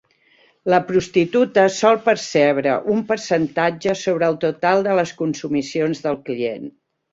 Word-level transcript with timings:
La 0.73 0.77
prostituta 0.85 1.65
sol 1.75 1.99
percebre 2.07 2.79
un 2.95 3.05
percentatge 3.13 3.95
sobre 4.01 4.33
el 4.35 4.41
total 4.47 4.85
de 4.91 4.99
les 5.03 5.15
consumicions 5.23 6.05
del 6.11 6.21
client. 6.33 6.69